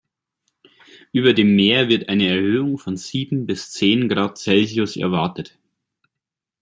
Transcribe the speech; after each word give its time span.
Über 1.13 1.35
dem 1.35 1.55
Meer 1.55 1.87
wird 1.87 2.09
eine 2.09 2.27
Erhöhung 2.29 2.79
von 2.79 2.97
sieben 2.97 3.45
bis 3.45 3.71
zehn 3.71 4.09
Grad 4.09 4.39
Celsius 4.39 4.95
erwartet. 4.97 5.59